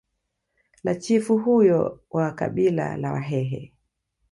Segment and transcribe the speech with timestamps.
[0.83, 3.73] la chifu huyo wa kabila la wahehe